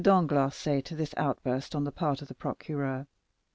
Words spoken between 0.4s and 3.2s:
say to this outburst on the part of the procureur?"